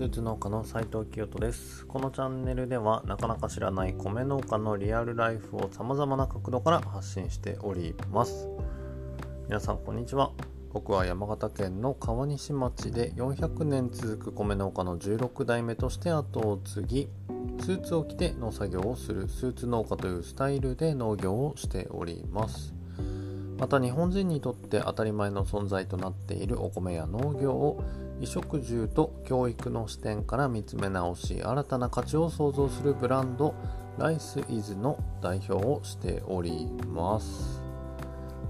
[0.00, 1.84] スーツ農家の斉藤清人です。
[1.84, 8.48] このチャンネルではなかなか知らない米農家のリアルライフを様々な角度から発信しております。
[9.46, 10.32] 皆さんこんにちは。
[10.72, 17.08] 僕は山形県の川西町で400年続く米農家の16代目として後を継ぎ
[17.58, 22.79] スーツを着て農作業をするスーツ農家というスタイルで農業をしております。
[23.60, 33.54] また日本人にとって当たり前の存在となっているお米や農業を衣食住と教育の視点から見つめ直し新たな価値を創造するブランド
[33.98, 37.62] ライスイズの代表をしております。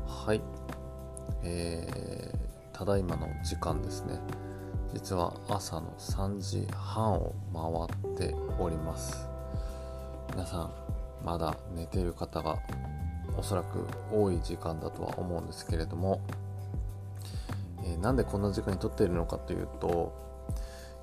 [0.06, 0.41] はい。
[1.42, 4.20] えー、ただいまの時間ですね。
[4.95, 9.29] 実は朝の3時半を回っております。
[10.30, 10.70] 皆さん
[11.24, 12.59] まだ寝ている方が
[13.41, 16.21] おそらく多い時間だとは思うんですけれども、
[17.83, 20.13] えー、なんでこんな時間に撮っているのかというと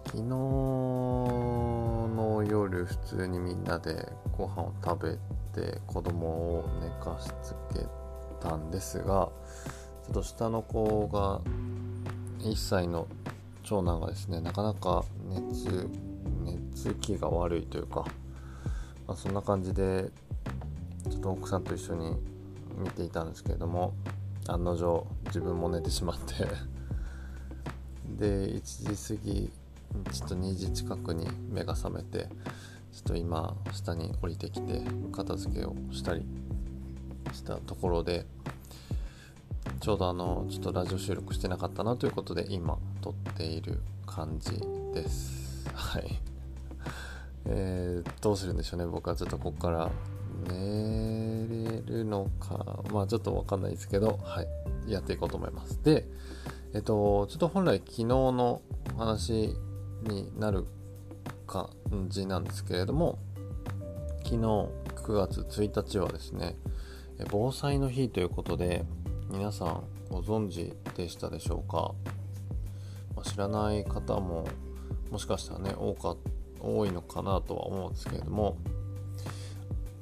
[0.05, 4.07] 昨日の夜普通にみんなで
[4.37, 5.19] ご飯を食
[5.55, 7.83] べて子供を寝かしつけ
[8.39, 9.31] たんですがちょ
[10.11, 11.41] っと下の子が
[12.47, 13.07] 1歳の
[13.63, 15.89] 長男がですねなかなか熱
[16.45, 18.05] 熱気が悪いというか、
[19.07, 20.11] まあ、そんな感じで
[21.09, 22.15] ちょっと奥さんと一緒に
[22.77, 23.93] 見ていたんですけれども
[24.47, 26.47] 案の定自分も寝てしまって。
[28.17, 29.51] で1時過ぎ
[30.11, 32.29] ちょっと2時近くに目が覚めて
[32.91, 36.25] ちょっと今下に降りてきて片付けをしたり
[37.31, 38.25] したところで
[39.79, 44.59] ちょうどあのちょっとラジオ収録してなかったなということで今撮っている感じ
[44.93, 45.69] です。
[45.73, 46.19] はい。
[47.45, 49.15] えー、どうするんでしょうね僕は。
[49.15, 49.91] ちょっとここから
[50.47, 55.81] 寝れるのか、まあちょっとわかんないですけど、はい、やっていこうと思います。
[55.83, 56.05] で、
[56.73, 58.61] えっと、ちょっと本来昨日の
[58.97, 59.55] 話
[60.03, 60.65] になる
[61.45, 61.69] 感
[62.07, 63.19] じなんですけれども、
[64.23, 64.69] 昨日9
[65.13, 66.55] 月1日はですね、
[67.31, 68.85] 防災の日ということで、
[69.29, 71.93] 皆さんご存知でしたでしょうか、
[73.15, 74.47] ま、知らない方も
[75.11, 76.15] もしかしたらね多か
[76.59, 78.57] 多いのかなとは思うんですけれども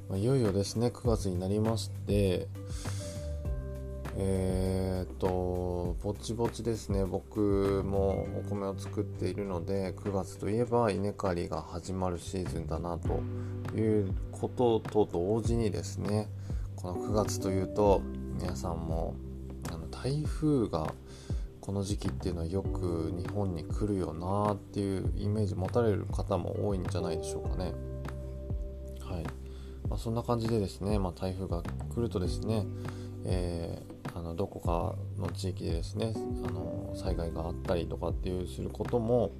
[0.08, 2.48] ま、いよいよですね9月になりまして
[4.18, 13.20] えー、っとぼちぼちですね僕もお米を作っているので9月といえば稲刈りが始まるシーズンだなと
[13.76, 16.28] いうことと同時にですね
[16.76, 18.00] この9月というと
[18.40, 19.14] 皆さんも
[19.70, 20.94] あの台風が
[21.60, 27.72] この時期っていうのはよく日本に来るよなっていうイメージ持たれる方も多いんじゃないでしょうかね。
[29.88, 32.66] まあ、そんな感じでですね、まあ、台風が来るとですね、
[33.24, 36.12] えー、あのどこかの地域でですね
[36.46, 39.30] あの災害があったりとかっていうすることも、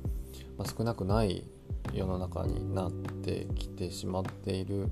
[0.59, 1.45] まあ、少なくない
[1.93, 4.89] 世の中になってきてしまっている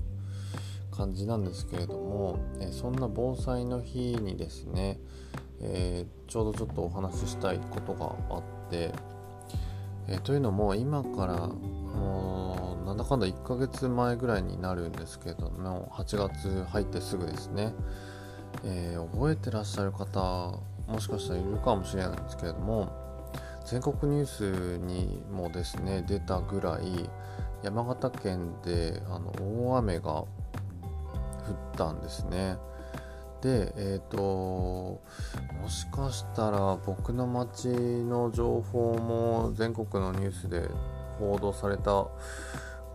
[0.91, 4.99] 感じなんですけれども、えー、そんな防災の日にですね、
[5.61, 8.91] えー、ちょうどちょっとお話ししたいことがあって、
[10.07, 11.49] え、というのも今から
[12.95, 17.73] なんだかんだ1ヶ月前ぐらいになるんですけども8月入ってすぐですね、
[18.63, 20.17] えー、覚えてらっしゃる方
[20.87, 22.89] もしかしたらいるかもしれないんですけれども
[23.65, 27.09] 全国ニュースにもですね出たぐらい
[27.63, 29.33] 山形県であの
[29.71, 30.27] 大雨が降っ
[31.75, 32.57] たんですね。
[33.41, 35.01] で、えっ、ー、とも
[35.67, 40.69] しかしたら僕の町の情報も全国のニュースで
[41.19, 42.07] 報道された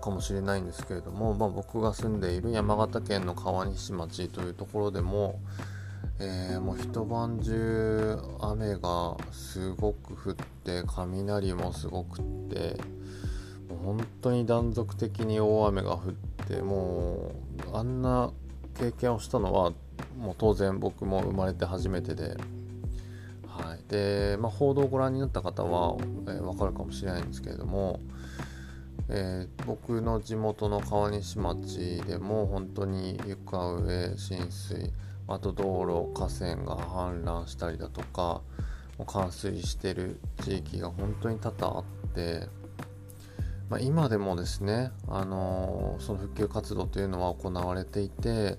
[0.00, 5.40] かもしれないんですけれども、まあ、僕が住んでいる山形県の川西町というところでも、
[6.18, 12.76] えー、もう一晩中雨がすごく降って雷もすごくって
[13.84, 17.32] 本当に断続的に大雨が降っても
[17.72, 18.32] うあんな
[18.78, 19.72] 経験をしたのは
[20.18, 22.36] もう当然僕も生まれて初めてで。
[23.60, 25.96] はい、で、まあ、報道をご覧になった方は、
[26.28, 28.00] えー、分かるかもしれないんですけれども、
[29.12, 34.92] えー、僕の地元の川西町でも本当に床上浸水
[35.26, 38.40] あと道路河川が氾濫したりだとか
[39.06, 41.84] 冠水してる地域が本当に多々あっ
[42.14, 42.46] て、
[43.68, 48.58] まあ、今でもですね、あのー、その復旧活動というのは行われていて、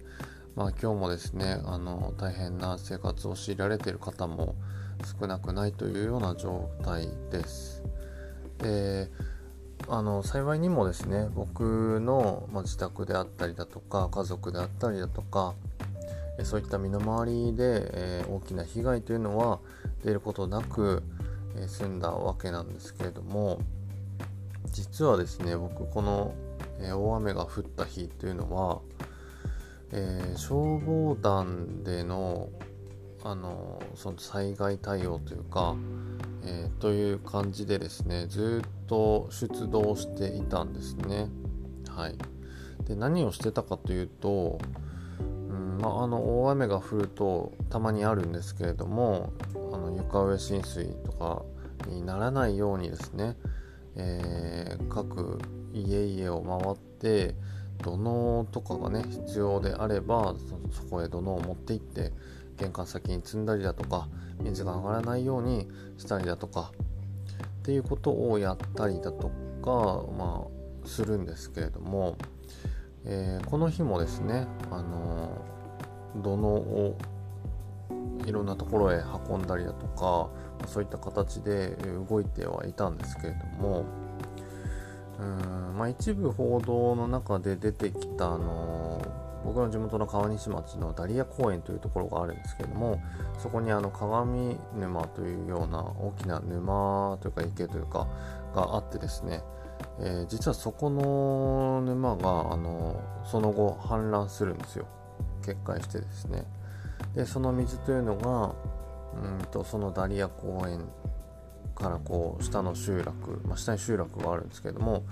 [0.55, 4.55] まあ、今日もですね、あのー、大変な生活を強いられている方も
[5.19, 7.83] 少なくないというような状態です。
[8.57, 9.09] で
[9.87, 15.53] あの幸いにもですね僕の、ま、自宅であったりだとか家族であったりだとか
[16.43, 19.59] そういった身の回りで、え、大きな被害というのは
[20.03, 21.03] 出ることなく、
[21.55, 23.59] え、済んだわけなんですけれども
[24.71, 26.33] 実はですね僕この、
[26.81, 28.79] え、大雨が降った日というのは、
[29.91, 32.49] えー、消防団での
[33.23, 35.75] あのその災害対応というか、
[36.43, 41.29] えー、という感じでですねずっと出動していたんですね。
[41.87, 42.15] はい、
[42.85, 44.59] で何をしてたかというと、
[45.19, 49.33] うんまあ、の大雨が降るとたまにあるんですけれども
[49.73, 51.43] あの床上浸水とか
[51.87, 53.35] にならないようにですね、
[53.95, 55.39] えー、各
[55.73, 57.35] 家々を回って
[57.81, 60.35] 土のとかがね必要であれば
[60.71, 62.13] そこへ土のを持って行って
[62.57, 64.07] 玄関先に積んだりだとか
[64.41, 65.67] 水が上がらないように
[65.97, 66.71] したりだとか
[67.61, 69.29] っていうことをやったりだと
[69.61, 70.45] か、ま
[70.83, 72.17] あ、するんですけれども、
[73.05, 75.45] えー、この日もですね、あの
[76.15, 76.97] 土のを
[78.25, 80.29] いろんなところへ運んだりだとか
[80.67, 81.75] そういった形で
[82.09, 83.85] 動いてはいたんですけれども
[85.19, 89.01] うん、まあ、一部報道の中で出てきた、あの
[89.43, 93.01] 僕の地元の川西町のダリア公園というところがあるんですけれども
[93.39, 98.07] そこにあの鏡沼というような大きな沼というか池というか
[98.53, 99.41] があってですね、
[99.99, 104.85] えー、実はそこの沼があのその後氾濫するんですよ。
[105.43, 106.43] 決壊してですね。
[107.15, 108.55] でその水というのが
[109.13, 110.85] うんとそのダリア公園
[111.75, 115.03] からこう下の集落、まあ、下に集落があるんですけれども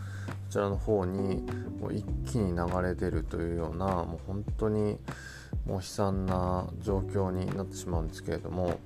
[0.49, 1.45] ちらの方に
[1.79, 4.97] もう一気に流れ出るというようなもう本当に
[5.65, 8.79] もう悲惨な状況になってしまうんですけれども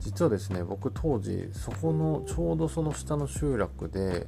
[0.00, 4.26] 実はですね僕当時そこのちょうどその下の集落で、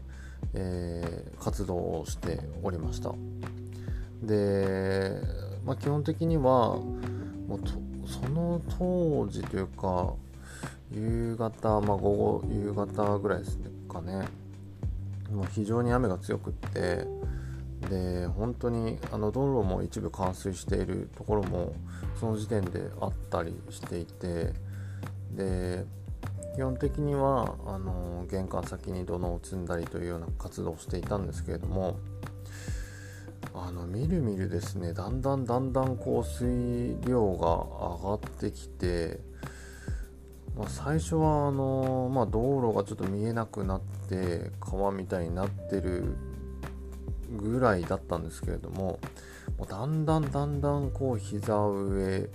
[0.52, 3.12] えー、活動をしておりました。
[4.22, 5.20] で、
[5.64, 7.60] まあ、基本的にはもう
[8.06, 10.12] その当時というか
[10.92, 13.58] 夕方、まあ、午後夕方ぐらいです
[13.88, 14.43] かね。
[15.30, 17.06] もう非常に雨が強くって
[17.88, 21.74] で本当にあの道路も一部冠水しているところも
[22.18, 24.52] その時点であったりしていて
[25.32, 25.84] で
[26.56, 31.98] 基本的にはあの玄関先に土のを積んだりというような活動をしていたんですけれども
[33.54, 39.20] あのみるみるですねだんだんだんだん降水量が上がってきて
[40.56, 46.16] まあ、最初はあの、まあ、道路がちょっと見えなくなって川みたいになってる
[47.36, 49.00] ぐらいだったんですけれども
[49.68, 52.28] だんだんだんだんこう膝上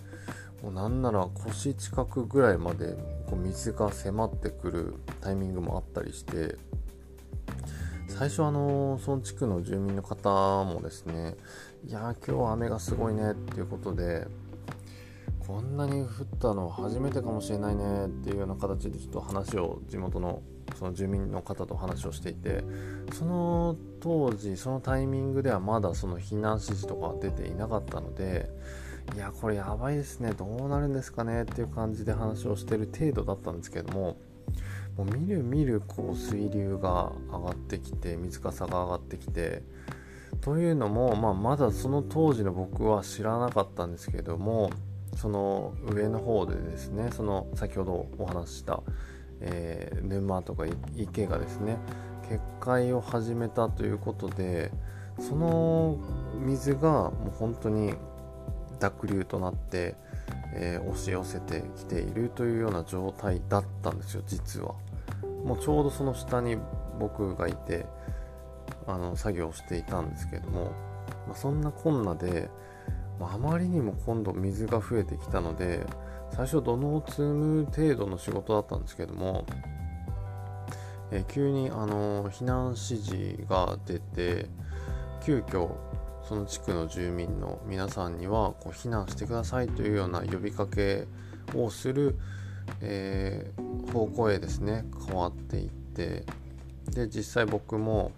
[0.61, 2.93] もうなんなら腰近くぐらいまで
[3.27, 6.57] こう水が迫ってくるタイミングもあったりして
[8.07, 10.29] 最初あのその地区の住民の方
[10.65, 11.35] もですね
[11.87, 14.27] いや今日は雨がすごいねっていうことで
[15.49, 16.07] こんなに降っ
[16.39, 20.43] たの初めてかもしれないねっていうような形でちょっと話を地元の
[20.77, 22.63] その住民の方と話をしていて
[23.13, 28.47] その当時そのタイミングではまだその避難指示とか出ていなかったので
[29.15, 34.17] いやこれやばいですねどうなるんですかねっていう感じで話をしてる程度だったんですけども
[34.97, 39.63] もうみるみるこう水流が上がってきて水かさが上がってきて
[40.41, 44.69] というのも、まあ、まだその当時の僕は知らなかったんですけども
[45.19, 48.81] その上の方でですねその先ほどお話しした、
[49.41, 51.77] えー、沼とか池がですね
[52.29, 54.71] 決壊を始めたということで
[55.19, 55.97] その
[56.39, 57.95] 水がもう本当に
[58.79, 59.95] 濁流となって、
[60.53, 64.73] えー、押し寄せてきているというような状態だったんですよ実は。
[65.43, 66.57] もうちょうどその下に
[66.97, 67.85] 僕がいて
[68.87, 70.71] あの作業していたんですけども、
[71.27, 72.49] まあ、そんなこんなで
[73.21, 75.85] あまりにも今度水が増えてきたので
[76.31, 79.45] 最初土のを積む程度の仕事だったんですけども、
[81.11, 84.45] え急にあの避難指示が出て
[85.23, 85.71] 急遽
[86.23, 91.07] その地区の住民の皆さんにはこう避難してくださいというような呼びかけ
[91.55, 92.19] をする、
[92.81, 96.23] えー、方向へですね変わっていって
[96.91, 98.11] で実際僕も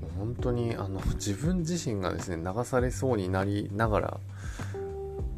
[0.00, 4.20] もう本当にあの自分自身がですね流されそうになりながら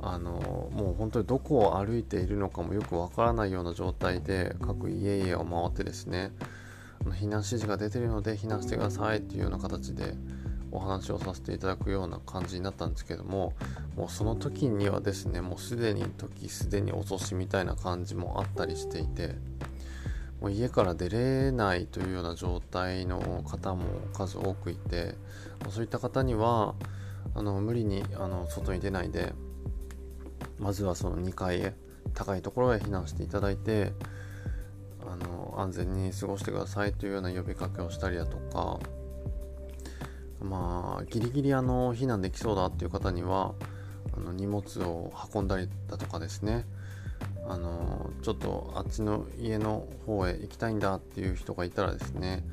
[0.01, 0.33] あの
[0.73, 6.33] もう本当にどこを歩いているのかもよくわからないような状態で各家々を回ってですね
[7.05, 10.15] 避難指示が出てるので避難してくださいっていうような形で
[10.73, 13.53] お話をさせていただくような感じになったんですけども
[13.97, 19.37] もうその時にはですねもうすでに時すでに遅しみたいな感じもあったりしていて
[20.43, 25.15] もう家から出れないというような状態の方も数多くいて
[25.71, 26.75] そういった方には
[27.37, 29.35] あの無理にあの外に出ないで
[30.59, 31.75] まずはその2階へ
[32.13, 33.93] 高いところへ避難していただいて
[35.07, 38.81] あの安全に過ごしてくださいというような呼びかけをしたりだとか
[40.41, 43.55] まあギリギリあの避難できそうだっていう方には
[44.17, 46.67] あの荷物を運んだりだとかですね
[47.49, 52.45] あのちょっとあっちの家の方へ行きたいんだっていう人がいたらですね、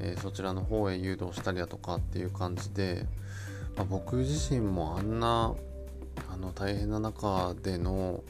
[0.00, 3.06] えー、そちらの方へ誘導したりだとかっていう感じで、
[3.76, 5.54] まあ、僕自身もあんな
[6.32, 8.22] あの大変な中での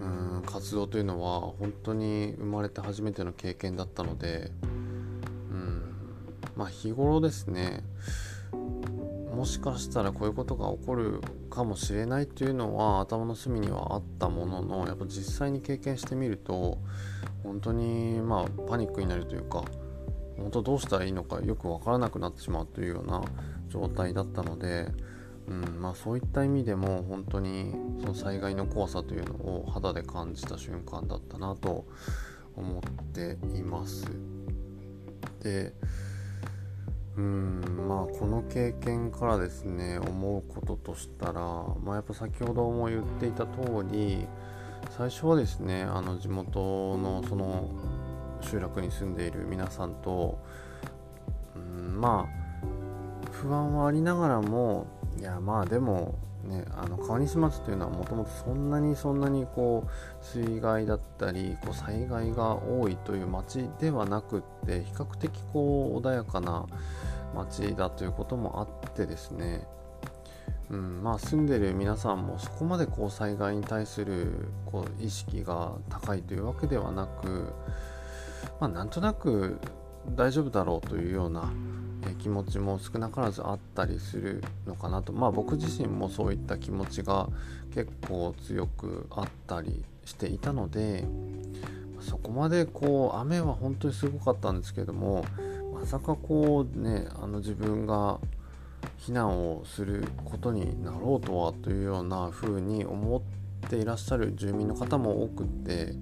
[0.00, 5.94] うん活動というのは本当に生まれて初めての経験だったのでうん
[6.56, 7.82] まあ日頃ですね
[9.34, 16.78] もしかしたらこういうことが起こるかもしれないというのは頭の隅にはあったもののやっぱ実際に経験してみると
[17.42, 19.64] 本当にまあパニックになるというか
[20.36, 23.22] 本当どうしたらいいのかよく分からなくなってしまうというような
[23.68, 24.88] 状態だったので、
[25.48, 31.86] うんまあ、そういった意味でも本当にその災害の怖さというのを肌で感じた瞬間だったなと
[32.56, 34.06] 思っています。
[35.42, 35.74] で
[37.16, 44.26] うんまあこの経験からですね思うこととしたら、まあ、やっぱ先ほども言っていた通り
[44.96, 47.70] 最初はですねあの地元のその
[48.40, 50.38] 集落に住んでいる皆さんと
[51.54, 54.86] うんまあ不安はありながらも
[55.18, 66.66] いやまあでもね、あの川西町というのはもともとそんなにそんなにこう水害だったりこう災害が多いという町ではなくって比較的こう穏やかな
[67.34, 69.66] 町だということもあってですね、
[70.70, 77.52] うんまあ、住んでる皆さんもそこまでこう災害に対するこう意識が高いというわけではなく、
[78.60, 79.58] まあ、なんとなく
[80.14, 81.52] 大丈夫だろうというような
[82.18, 85.12] 気持ちも少なからずあったりするのかなと。
[85.12, 87.28] まあ僕自身もそういった気持ちが
[87.74, 91.04] 結構強くあったりしていたので
[92.00, 95.24] そこまでこう雨は本当にすごかったんですけども
[95.72, 98.18] まさかこうねあの自分が
[98.98, 105.94] 避難をすることになろうとはというような風に思っていらっしゃる住民の方も多くって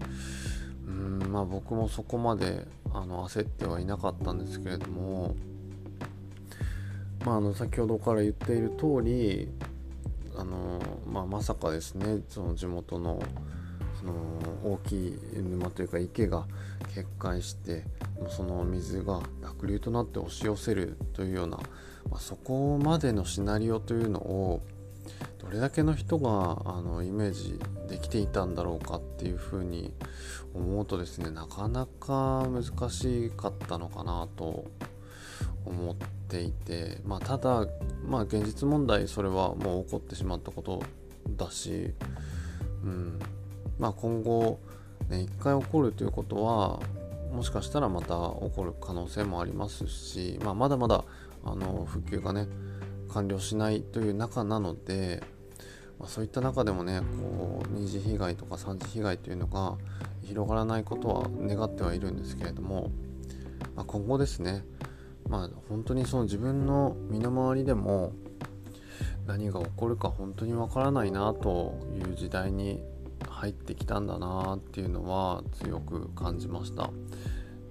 [0.87, 5.35] うんまあ僕もそこまであの焦ってはいなかったんですけれども、
[7.25, 9.49] まあ、あの先ほどから言っている通り
[10.37, 13.23] あの、まあ、まさかですねその地元の
[14.00, 14.12] その
[14.64, 16.45] 大きい沼というか池が
[16.95, 17.85] 決壊して
[18.29, 21.59] その水が濁流となって押し寄せるというような、
[22.11, 24.62] まあ、そこまでのシナリオというのを
[25.38, 29.93] どれだけの人があのイメージできていたんだろうかっていうふうに
[30.55, 34.64] 思うとですねなかなか難しかったのかなと
[35.64, 35.97] 思っ
[36.28, 37.66] ていて、まあ、ただ、
[38.07, 40.83] まあ、現実問題それはもう起こってしまったこと
[41.37, 41.92] だし、
[42.85, 43.19] うん。
[43.78, 44.61] まあ、今後、
[45.09, 46.81] ね、1回起こるということは
[47.33, 51.04] もしかしたらまた起こる可能性もありますし、まあ、まだまだ
[51.45, 52.47] あの復旧がね
[53.09, 55.23] 完了しないという中なので、
[55.99, 59.76] まあ、そういった中でもねこう二次被害とか三次被害というのが
[60.23, 62.90] 広がらないことは願ってはいるんですけれども、
[63.75, 64.64] まあ、今後ですね
[65.32, 68.12] まあ本当にその自分の身の回りでも
[69.26, 72.82] 何が起こるか本当にわからないなという時代に
[73.30, 76.90] 入ってきたんだなっていうのは強く感じました。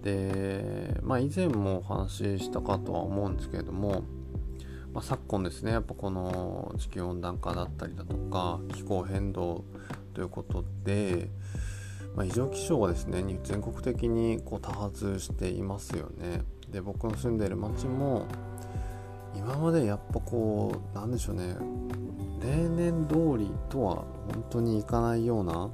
[0.01, 4.01] でまあ以前もお話ししたかとは思うんですけれども、
[4.91, 9.65] まあ、昨今ですねやっぱこの地球温暖化だったりだとか気候変動
[10.15, 11.29] ということで、
[12.15, 16.41] まあ、異常気象がですね全国的にこう多発していますよね。
[16.71, 18.25] で僕の住んでる町も
[19.35, 21.55] 今までやっぱこうなんでしょうね
[22.41, 25.69] 例年通りとは本当にいかないような、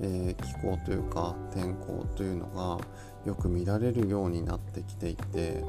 [0.00, 2.78] えー、気候というか天候というのが
[3.24, 5.62] よく見られるようになってきていて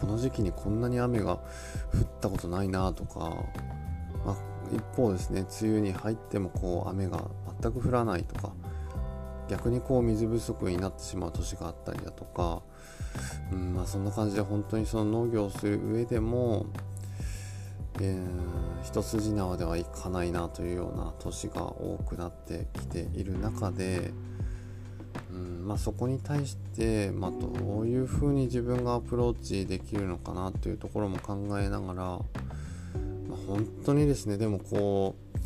[0.00, 1.40] この時期にこんなに雨が降っ
[2.20, 3.30] たことないなとか、
[4.24, 4.36] まあ、
[4.74, 7.24] 一方ですね梅雨に入ってもこう雨が
[7.62, 8.52] 全く降らないとか
[9.48, 12.62] 逆にこう水不足になってしまう年があったりだとか、
[13.52, 16.66] うんまあ、そんな感じで本当にその農業をする上でも、
[18.00, 24.12] えー、一筋縄ではいかないなというような年が多くなってきている中で、
[25.32, 32.18] うんまあ、そこに対して、まあ、どういうふうに自分がアプローチできるのかなというところも考えながら、まあ、
[33.46, 35.36] 本当にですねでもこう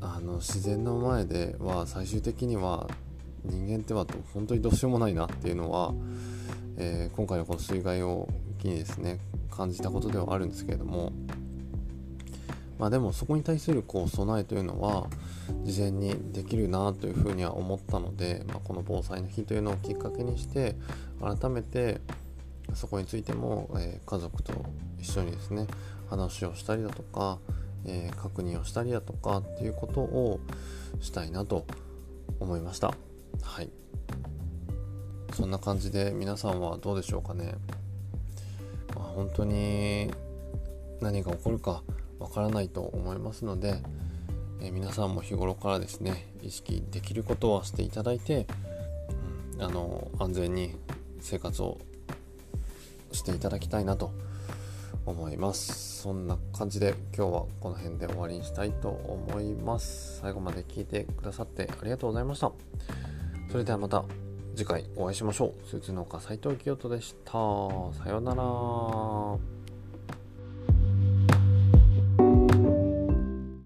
[0.00, 2.88] あの自然の前では最終的には
[3.44, 5.94] 人間っては本当にどうしようもないなっていうのは、
[6.82, 8.26] えー、今回のこの水害を
[8.58, 9.18] 機にですね
[9.50, 11.12] 感じたことではあるんですけれども
[12.78, 15.06] まあでもそこに対するこう備えというのは
[15.64, 20.74] 事前にできるなというふうには思ったので、まあ、この防災の日というのをきっかけにして
[21.20, 22.00] 改めて
[22.72, 24.54] そこについても、えー、家族と
[24.98, 25.66] 一緒にですね
[26.08, 27.38] 話をしたりだとか、
[27.84, 30.40] えー、確認をしたりだとかっていうことを
[31.00, 31.66] したいなと
[32.38, 32.94] 思いました。
[33.42, 33.70] はい。
[35.34, 37.54] そんな感じで皆さんはどうでしょうかね、
[38.94, 40.10] まあ、本当に
[41.00, 41.82] 何が起こるか
[42.18, 43.82] わからないと思いますので、
[44.60, 48.46] え、皆さんも日頃からですね意識できることはしていただいて、
[49.54, 50.76] うん、あの安全に
[51.20, 51.78] 生活を
[53.12, 54.12] していただきたいなと
[55.06, 56.02] 思います。
[56.02, 60.20] そんな感じで今日はこの辺で終わりにしたいと思います。
[60.20, 62.52] 最後まで聞いてくださってありがとうございました。
[63.50, 64.29] それではまた。
[64.60, 65.66] 次回お会いしましょう。
[65.66, 67.32] スーツ農家斉藤清人でした。
[67.32, 69.59] さようなら。